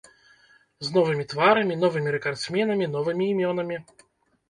З 0.87 0.93
новымі 0.95 1.27
тварамі, 1.35 1.79
новымі 1.83 2.17
рэкардсменамі, 2.17 2.91
новымі 2.99 3.33
імёнамі. 3.39 3.83